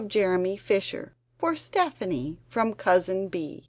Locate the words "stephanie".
1.55-2.39